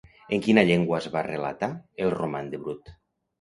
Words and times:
En 0.35 0.39
quina 0.45 0.63
llengua 0.69 0.97
es 1.03 1.07
va 1.17 1.23
relatar 1.27 1.69
el 2.07 2.11
Roman 2.17 2.51
de 2.57 2.63
Brut? 2.65 2.93